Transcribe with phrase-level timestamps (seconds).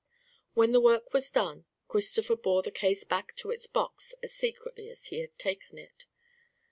[0.55, 4.89] When the work was done Christopher bore the case back to its box as secretly
[4.89, 6.07] as he had taken it.